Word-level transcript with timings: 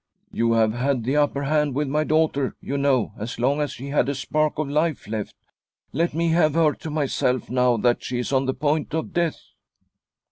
"You 0.31 0.53
have 0.53 0.73
had 0.73 1.03
the 1.03 1.15
upper 1.17 1.43
hand 1.43 1.75
with 1.75 1.87
my 1.87 2.03
daughter, 2.03 2.55
you 2.59 2.75
know, 2.75 3.13
as 3.19 3.37
long 3.37 3.61
as 3.61 3.71
she 3.71 3.89
had 3.89 4.09
a 4.09 4.15
spark 4.15 4.57
of 4.57 4.67
life 4.67 5.07
left. 5.07 5.35
Let 5.93 6.15
me 6.15 6.29
have 6.29 6.55
her 6.55 6.73
to 6.73 6.89
myself 6.89 7.51
now 7.51 7.77
that 7.77 8.03
she 8.03 8.17
is 8.17 8.33
on 8.33 8.47
the 8.47 8.55
point 8.55 8.95
of 8.95 9.13
death." 9.13 9.39